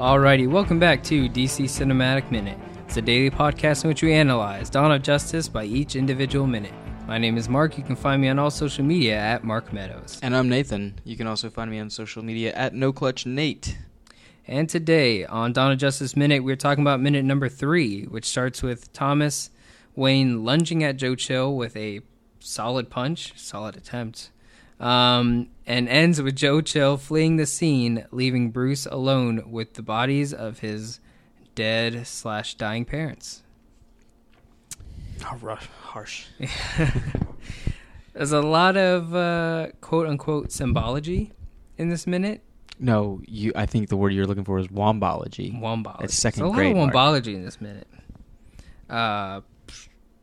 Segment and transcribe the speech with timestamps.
[0.00, 2.58] Alrighty, welcome back to DC Cinematic Minute.
[2.86, 6.72] It's a daily podcast in which we analyze Dawn of Justice by each individual minute.
[7.06, 7.76] My name is Mark.
[7.76, 10.18] You can find me on all social media at Mark Meadows.
[10.22, 10.98] And I'm Nathan.
[11.04, 13.74] You can also find me on social media at NoClutchNate.
[14.46, 18.62] And today on Dawn of Justice Minute, we're talking about minute number three, which starts
[18.62, 19.50] with Thomas
[19.94, 22.00] Wayne lunging at Joe Chill with a
[22.38, 24.30] solid punch, solid attempt,
[24.80, 30.32] um, and ends with Joe Chill fleeing the scene, leaving Bruce alone with the bodies
[30.34, 30.98] of his
[31.54, 33.42] dead slash dying parents.
[35.24, 36.26] Oh, rough, harsh.
[38.14, 41.32] There's a lot of uh, quote unquote symbology
[41.78, 42.42] in this minute.
[42.78, 43.52] No, you.
[43.54, 45.52] I think the word you're looking for is wombology.
[45.60, 46.04] Wombology.
[46.04, 47.24] It's second There's a grade, lot of Mark.
[47.24, 47.86] wombology in this minute.
[48.88, 49.42] Uh,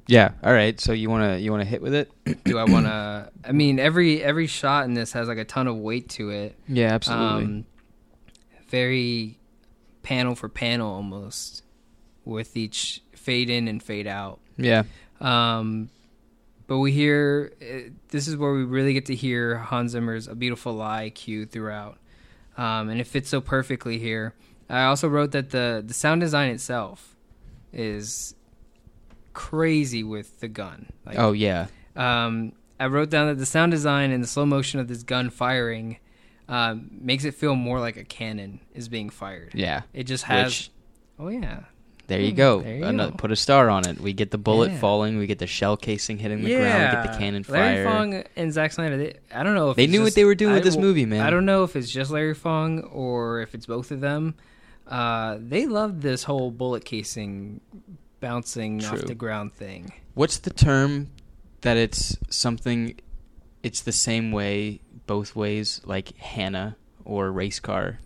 [0.07, 0.31] Yeah.
[0.43, 0.79] All right.
[0.79, 2.11] So you wanna you wanna hit with it?
[2.45, 3.29] do I want to?
[3.43, 6.55] I mean, every every shot in this has like a ton of weight to it.
[6.67, 7.43] Yeah, absolutely.
[7.43, 7.65] Um,
[8.69, 9.37] very
[10.03, 11.63] panel for panel almost,
[12.25, 14.39] with each fade in and fade out.
[14.57, 14.83] yeah.
[15.19, 15.89] Um,
[16.67, 20.35] but we hear uh, this is where we really get to hear Hans Zimmer's "A
[20.35, 21.97] Beautiful Lie" cue throughout,
[22.57, 24.33] um, and it fits so perfectly here.
[24.69, 27.15] I also wrote that the the sound design itself
[27.73, 28.35] is
[29.37, 30.87] crazy with the gun.
[31.05, 31.67] Like, Oh yeah.
[31.95, 35.29] um, I wrote down that the sound design and the slow motion of this gun
[35.29, 35.97] firing
[36.49, 39.51] um, makes it feel more like a cannon is being fired.
[39.53, 39.81] Yeah.
[39.93, 40.45] It just has.
[40.47, 40.69] Which
[41.19, 41.59] oh yeah.
[42.07, 42.61] there you Hmm, go.
[42.61, 43.15] there you Ano- go.
[43.17, 43.99] Put a star on it.
[43.99, 44.79] We get the bullet Yeah.
[44.79, 45.17] falling.
[45.19, 46.97] We get the shell casing hitting the ground.
[46.97, 47.59] We get the cannon fire.
[47.59, 47.85] Larry.
[47.85, 48.97] Fong and Zack Snyder.
[48.97, 51.05] They, I don't know if They it's knew what they were doing with this movie,
[51.05, 51.21] man.
[51.21, 54.33] I don't know if it's just Larry Fong or if it's both of them.
[54.87, 57.59] Uh, they loved this whole bullet casing
[58.19, 59.91] bouncing off the ground thing.
[60.13, 61.09] What's the term
[61.61, 62.99] that it's something?
[63.63, 67.99] It's the same way both ways, like Hannah or race car.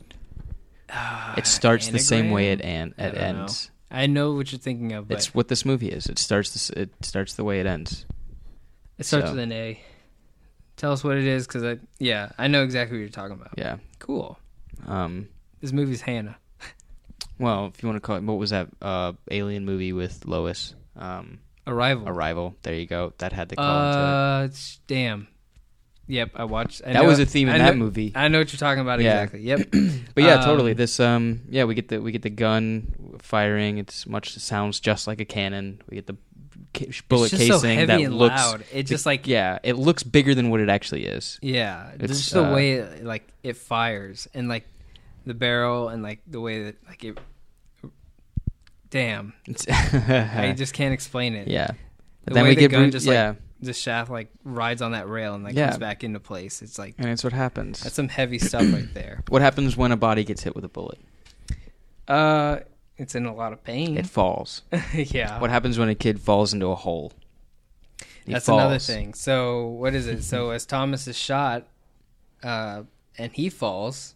[1.38, 3.22] It starts the same way it an- I don't know.
[3.42, 3.72] ends.
[3.90, 6.08] I know what you're thinking of, but It's what this movie is.
[6.08, 6.52] It starts.
[6.52, 8.06] This, it starts the way it ends.
[8.98, 9.80] it starts so- with an A.
[10.78, 13.54] Tell us what it is, because I yeah I know exactly what you're talking about.
[13.58, 13.78] Yeah.
[14.00, 14.40] Cool.
[14.88, 15.28] Um.
[15.60, 16.38] This movie's Hannah.
[17.41, 20.75] Well, if you want to call it, what was that uh, alien movie with Lois?
[20.96, 22.07] Um, Arrival.
[22.07, 22.56] Arrival.
[22.62, 23.13] There you go.
[23.18, 23.66] That had the call.
[23.66, 25.28] Uh, it's- damn.
[26.07, 26.81] Yep, I watched.
[26.85, 28.12] I That was a theme in that movie.
[28.16, 29.22] I know what you're talking about Yeah.
[29.24, 29.41] exactly.
[29.41, 29.59] Yep.
[30.16, 30.74] But yeah, Um, totally.
[30.74, 33.78] This um yeah, we get the we get the gun firing.
[33.78, 35.81] It's much it sounds just like a cannon.
[35.90, 36.18] We get the
[37.08, 38.63] bullet it's just so casing heavy that looks loud.
[38.73, 41.40] It just like yeah, it looks bigger than what it actually is.
[41.41, 44.68] yeah, It's, just the uh, way it, like it fires and like
[45.25, 47.18] the barrel and like the way that like it.
[48.91, 49.34] Damn,
[49.69, 51.47] I just can't explain it.
[51.47, 51.72] yeah.
[52.25, 55.07] The then way we the get gun just, like, the shaft like rides on that
[55.09, 55.68] rail and like Yeah.
[55.69, 56.62] comes back into place.
[56.62, 57.81] It's like and that's what happens.
[57.81, 59.24] that's some heavy stuff right there.
[59.29, 61.00] what happens when a body gets hit with a bullet?
[62.07, 62.59] Uh,
[62.97, 63.97] it's in a lot of pain.
[63.97, 64.63] It falls.
[64.94, 65.40] yeah.
[65.40, 67.13] What happens when a kid falls into a hole?
[68.25, 69.13] He That's another thing.
[69.13, 70.23] So what is it?
[70.23, 71.68] so as Thomas is shot,
[72.44, 72.84] uh,
[73.18, 74.16] and he falls,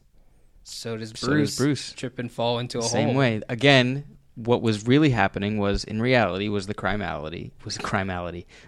[0.63, 1.21] so does Bruce.
[1.21, 1.93] So does Bruce.
[1.93, 3.07] trip and fall into a Same hole.
[3.11, 3.41] Same way.
[3.49, 4.03] Again,
[4.35, 8.09] what was really happening was in reality was the crime alley was crime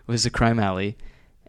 [0.08, 0.98] was a crime alley,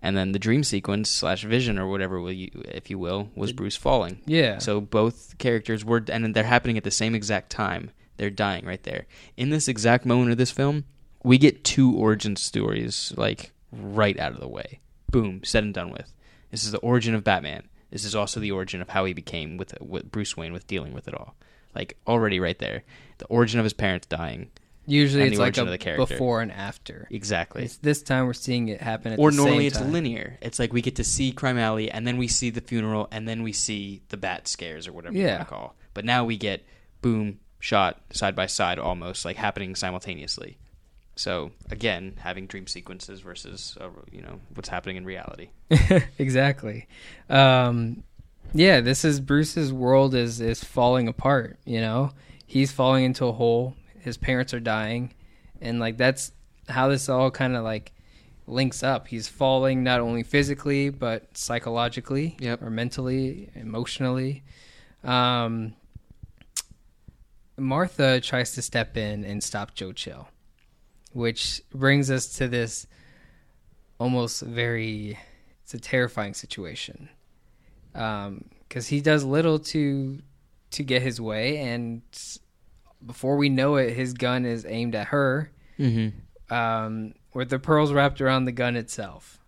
[0.02, 3.52] and then the dream sequence slash vision or whatever will you, if you will, was
[3.52, 4.20] Bruce falling.
[4.26, 4.58] Yeah.
[4.58, 7.90] So both characters were, and they're happening at the same exact time.
[8.16, 9.06] They're dying right there.
[9.36, 10.84] In this exact moment of this film,
[11.22, 14.80] we get two origin stories like right out of the way.
[15.10, 16.12] Boom, said and done with.
[16.50, 17.68] This is the origin of Batman.
[17.90, 20.92] This is also the origin of how he became with, with Bruce Wayne with dealing
[20.92, 21.36] with it all.
[21.74, 22.82] Like already right there,
[23.18, 24.50] the origin of his parents dying.
[24.86, 26.06] Usually it's the like origin a of the character.
[26.06, 27.06] before and after.
[27.10, 27.64] Exactly.
[27.64, 29.92] It's, this time we're seeing it happen at or normally it's time.
[29.92, 30.38] linear.
[30.40, 33.28] It's like we get to see Crime Alley, and then we see the funeral, and
[33.28, 35.36] then we see the bat scares or whatever you Yeah.
[35.36, 35.76] want to call.
[35.92, 36.64] But now we get
[37.02, 40.56] boom shot side by side, almost like happening simultaneously.
[41.16, 45.50] So again, having dream sequences versus uh, you know what's happening in reality.
[46.18, 46.86] exactly.
[47.28, 48.04] Um,
[48.52, 51.58] yeah, this is Bruce's world is is falling apart.
[51.64, 52.10] You know,
[52.46, 53.74] he's falling into a hole.
[54.00, 55.12] His parents are dying,
[55.60, 56.32] and like that's
[56.68, 57.92] how this all kind of like
[58.46, 59.08] links up.
[59.08, 62.62] He's falling not only physically but psychologically, Yep.
[62.62, 64.42] or mentally, emotionally.
[65.04, 65.74] Um,
[67.56, 70.28] Martha tries to step in and stop Joe Chill,
[71.12, 72.86] which brings us to this
[73.98, 75.18] almost very
[75.62, 77.08] it's a terrifying situation
[77.98, 80.20] because he does little to
[80.70, 82.02] to get his way and
[83.04, 86.52] before we know it his gun is aimed at her Mm-hmm.
[86.54, 89.38] um, with the pearls wrapped around the gun itself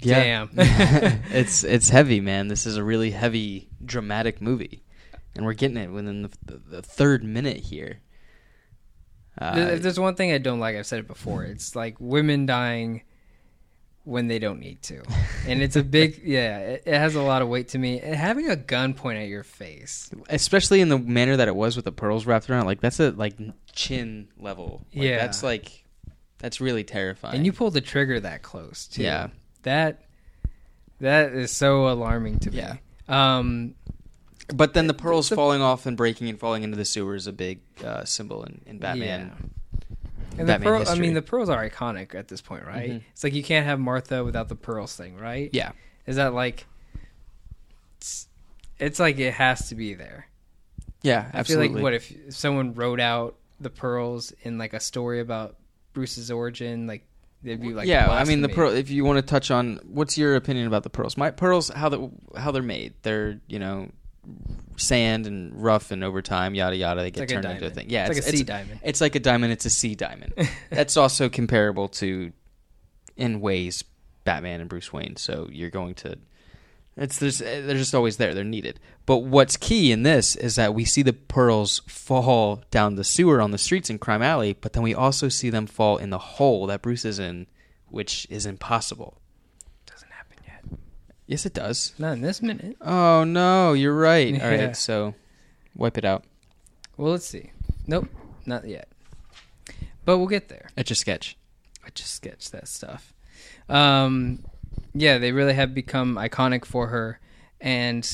[0.00, 0.50] Damn.
[0.56, 2.48] it's it's heavy, man.
[2.48, 4.82] This is a really heavy, dramatic movie,
[5.34, 8.00] and we're getting it within the, the, the third minute here.
[9.40, 11.44] Uh, if there's one thing I don't like, I've said it before.
[11.44, 13.02] It's like women dying
[14.04, 15.02] when they don't need to,
[15.46, 16.58] and it's a big yeah.
[16.58, 18.00] It, it has a lot of weight to me.
[18.00, 21.76] And having a gun point at your face, especially in the manner that it was
[21.76, 23.34] with the pearls wrapped around, it, like that's a like
[23.72, 24.84] chin level.
[24.94, 25.18] Like, Yeah.
[25.18, 25.84] that's like
[26.38, 27.36] that's really terrifying.
[27.36, 29.02] and you pull the trigger that close too.
[29.02, 29.28] Yeah.
[29.62, 30.02] that
[31.00, 32.58] that is so alarming to me.
[32.58, 32.76] Yeah.
[33.08, 33.74] Um,
[34.54, 37.26] but then the pearls the- falling off and breaking and falling into the sewer is
[37.26, 39.50] a big uh, symbol in, in Batman.
[40.38, 42.90] And the pearl, I mean, the pearls are iconic at this point, right?
[42.90, 43.02] Mhm.
[43.12, 45.50] It's like you can't have Martha without the pearls thing, right?
[45.52, 45.72] Yeah,
[46.06, 46.66] Is that like?
[47.98, 48.28] It's,
[48.78, 50.26] it's like it has to be there.
[51.02, 55.20] yeah, I feel like what if someone wrote out the pearls in like a story
[55.20, 55.56] about
[55.92, 57.06] Bruce's origin, like
[57.42, 58.72] they'd be like, yeah, I mean the pearl.
[58.72, 61.16] If you want to touch on, what's your opinion about the pearls?
[61.16, 62.94] My pearls, how the how they're made?
[63.02, 63.90] They're you know
[64.76, 67.70] sand and rough, and over time, yada yada, they get like a turned into a
[67.70, 67.86] thing.
[67.88, 68.80] Yeah, it's, like a sea diamond.
[68.82, 69.52] It's like a diamond.
[69.52, 70.34] It's a sea diamond.
[70.70, 72.32] That's also comparable to,
[73.16, 73.84] in ways,
[74.24, 75.16] Batman and Bruce Wayne.
[75.16, 76.18] So you're going to,
[76.96, 78.34] it's there's eh, they're just always there.
[78.34, 78.80] They're needed.
[79.06, 83.40] But what's key in this is that we see the pearls fall down the sewer
[83.40, 86.18] on the streets in Crime Alley, but then we also see them fall in the
[86.18, 87.46] hole that Bruce is in,
[87.88, 89.20] which is impossible.
[91.28, 91.74] Doesn't happen yet.
[91.74, 91.94] Yes, it does.
[91.98, 92.76] Not in this minute.
[92.80, 94.32] Oh no, you're right.
[94.42, 94.64] All Yeah.
[94.66, 95.14] right, so
[95.74, 96.24] wipe it out.
[96.96, 97.50] Well, let's see.
[97.86, 98.08] Nope,
[98.46, 98.88] not yet.
[100.04, 100.68] But we'll get there.
[100.76, 101.36] Etch a sketch.
[101.84, 103.12] I just sketched that stuff.
[103.68, 104.44] Um,
[104.94, 107.20] yeah, they really have become iconic for her,
[107.60, 108.06] and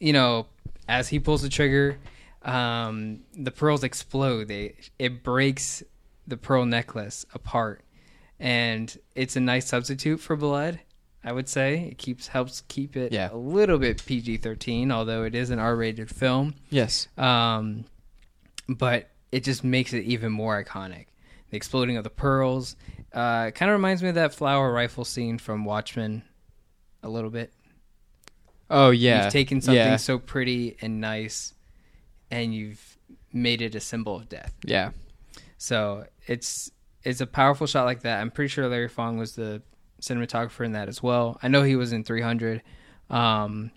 [0.00, 0.46] you know,
[0.88, 1.98] as he pulls the trigger,
[2.42, 4.48] um, the pearls explode.
[4.48, 5.82] They it breaks
[6.26, 7.82] the pearl necklace apart,
[8.40, 10.80] and it's a nice substitute for blood.
[11.26, 13.30] I would say it keeps helps keep it Yeah.
[13.32, 16.54] a little bit PG thirteen, although it is an R rated film.
[16.70, 17.08] Yes.
[17.18, 17.84] Um,
[18.68, 21.06] but it just makes it even more iconic.
[21.50, 22.76] The exploding of the pearls
[23.12, 26.22] uh, kind of reminds me of that flower rifle scene from Watchmen
[27.02, 27.52] a little bit.
[28.70, 29.24] Oh yeah.
[29.24, 29.96] You've taken something Yeah.
[29.96, 31.54] so pretty and nice,
[32.30, 32.98] and you've
[33.32, 34.54] made it a symbol of death.
[34.64, 34.90] Yeah.
[35.58, 36.70] So it's
[37.04, 38.20] it's a powerful shot like that.
[38.20, 39.62] I'm pretty sure Larry Fong was the
[40.08, 41.38] cinematographer in that as well.
[41.42, 42.62] I know he was in 300.
[43.10, 43.70] Um,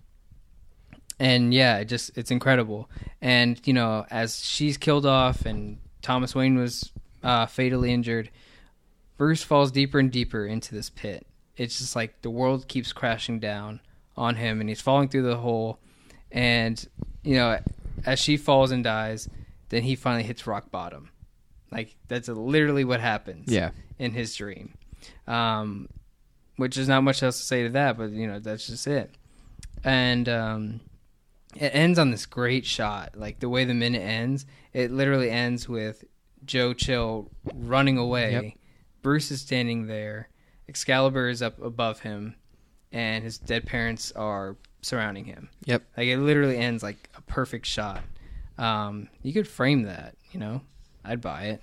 [1.20, 2.90] and yeah, it just it's incredible.
[3.22, 6.92] And you know, as she's killed off and Thomas Wayne was
[7.24, 8.30] uh, fatally injured,
[9.18, 11.26] Bruce falls deeper and deeper into this pit.
[11.58, 13.82] It's just like the world keeps crashing down
[14.16, 15.80] on him, and he's falling through the hole.
[16.32, 16.84] And
[17.24, 17.60] you know,
[18.06, 19.28] as she falls and dies,
[19.70, 21.10] then he finally hits rock bottom.
[21.70, 23.72] Like that's literally what happens Yeah.
[24.00, 24.74] in his dream.
[25.28, 25.90] Um,
[26.60, 29.16] which is not much else to say to that, but you know that's just it.
[29.84, 30.82] And um,
[31.56, 33.14] it ends on this great shot.
[33.16, 36.04] Like the way the minute ends, it literally ends with
[36.46, 38.32] Joe Chill running away.
[38.34, 38.54] Yep.
[39.02, 40.28] Bruce is standing there.
[40.68, 42.36] Excalibur is up above him,
[42.92, 45.48] and his dead parents are surrounding him.
[45.64, 45.84] Yep.
[45.96, 48.02] Like it literally ends like a perfect shot.
[48.58, 50.62] Um, you could frame that, you know.
[51.06, 51.62] I'd buy it.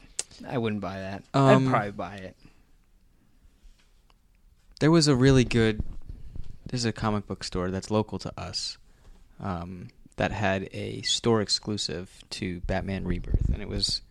[0.48, 1.24] I wouldn't buy that.
[1.34, 2.36] Um, I'd probably buy it.
[4.80, 5.82] There was a really good.
[6.68, 8.76] There's a comic book store that's local to us,
[9.40, 14.02] um, that had a store exclusive to Batman Rebirth, and it was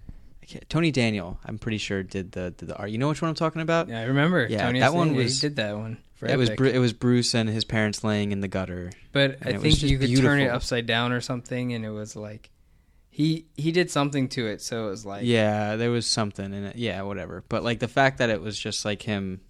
[0.69, 1.39] Tony Daniel.
[1.45, 2.89] I'm pretty sure did the did the art.
[2.91, 3.89] You know which one I'm talking about?
[3.89, 4.47] Yeah, I remember.
[4.49, 5.97] Yeah, Tony that one was- he did that one.
[6.21, 6.57] It was Epic.
[6.57, 8.91] Bru- it was Bruce and his parents laying in the gutter.
[9.11, 12.15] but I was think you could turn it upside down or something, and it was
[12.15, 12.49] like
[13.09, 16.63] he he did something to it, so it was like yeah, there was something in
[16.63, 16.77] it.
[16.77, 17.43] Yeah, whatever.
[17.49, 19.41] But like the fact that it was just like him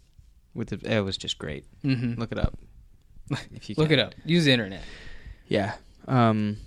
[0.55, 1.65] with the it was just great.
[1.83, 2.19] Mm-hmm.
[2.19, 2.57] Look it up.
[3.53, 4.00] If you look can.
[4.00, 4.15] it up.
[4.24, 4.81] Use the internet.
[5.47, 5.74] Yeah.
[6.07, 6.57] Um.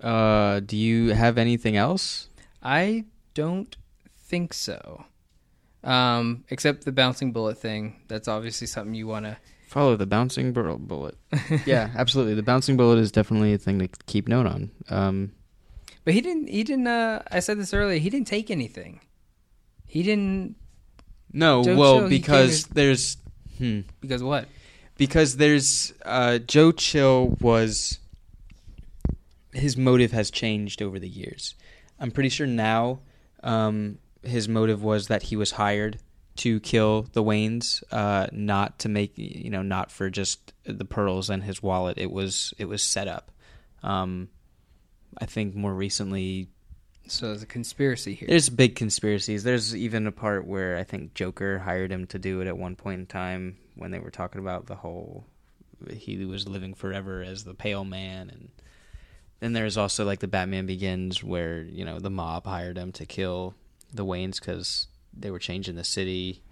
[0.00, 0.60] Uh.
[0.60, 2.28] Do you have anything else?
[2.62, 3.76] I don't
[4.16, 5.04] think so.
[5.84, 8.00] Um, except the bouncing bullet thing.
[8.08, 9.36] That's obviously something you want to.
[9.68, 11.16] Follow the bouncing bullet.
[11.66, 12.34] yeah, absolutely.
[12.34, 14.70] The bouncing bullet is definitely a thing to keep note on.
[14.88, 15.32] Um.
[16.04, 16.48] But he didn't.
[16.48, 16.86] He didn't.
[16.86, 17.98] Uh, I said this earlier.
[17.98, 19.00] He didn't take anything.
[19.86, 20.56] He didn't
[21.34, 23.18] No, Joe well, Chill, because there's
[23.58, 24.48] hmm, because what?
[24.96, 27.98] because there's uh, Joe Chill was
[29.52, 31.54] his motive has changed over the years.
[32.00, 33.00] I'm pretty sure now
[33.42, 35.98] um, his motive was that he was hired
[36.36, 41.30] to kill the Waynes, uh, not to make you know, not for just the pearls
[41.30, 41.98] and his wallet.
[41.98, 43.30] It was it was set up.
[43.82, 44.28] Um,
[45.18, 46.48] I think more recently,
[47.06, 48.28] So there's a conspiracy here.
[48.28, 49.44] There's big conspiracies.
[49.44, 52.76] There's even a part where I think Joker hired him to do it at one
[52.76, 55.26] point in time when they were talking about the whole
[55.90, 58.48] he was living forever as the pale man and
[59.40, 63.04] then there's also like the Batman Begins where, you know, the mob hired him to
[63.04, 63.54] kill
[63.92, 66.42] the Waynes cuz they were changing the city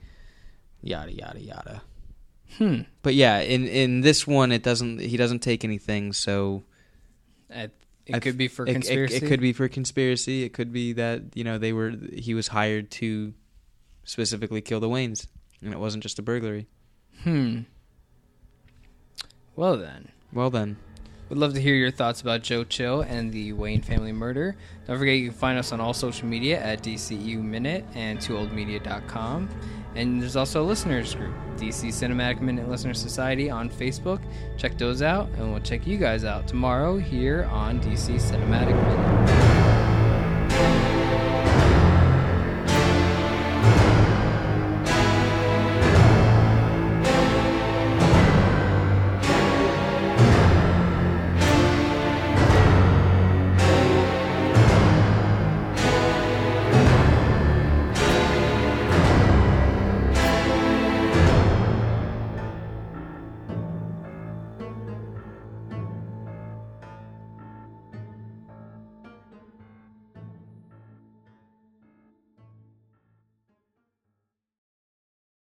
[0.82, 1.82] yada yada yada.
[2.58, 2.80] hmm.
[3.02, 6.64] But yeah, in in this one it doesn't he doesn't take anything so
[8.06, 9.16] it could be for it- it- conspiracy.
[9.16, 10.42] It, could be for conspiracy.
[10.44, 13.32] It could be that you know they were he was hired to
[14.04, 15.26] specifically kill the Waynes,
[15.62, 16.66] and it wasn't just a burglary.
[17.22, 17.60] Hmm.
[19.54, 20.08] Well then.
[20.32, 20.76] Well then,
[21.28, 24.56] We'd love to hear your thoughts about Joe Chill and the Wayne family murder.
[24.86, 29.48] Don't forget you can find us on all social media at DCU Minute and TooOldMedia.com.
[29.94, 34.20] And there's also a listeners group, DC Cinematic Minute Listener Society on Facebook.
[34.56, 39.41] Check those out, and we'll check you guys out tomorrow here on DC Cinematic Minute.